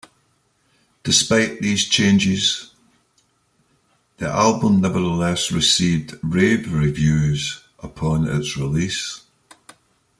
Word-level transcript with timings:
Despite 1.03 1.59
these 1.61 1.87
changes, 1.87 2.73
the 4.17 4.27
album 4.27 4.81
nevertheless 4.81 5.51
received 5.51 6.17
rave 6.23 6.73
reviews 6.73 7.63
upon 7.83 8.27
its 8.27 8.57
release. 8.57 9.21